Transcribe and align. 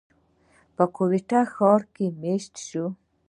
پۀ 0.75 0.85
کوئټه 0.95 1.41
ښار 1.53 1.81
کښې 1.93 2.07
ميشته 2.21 2.61
شو، 2.67 2.85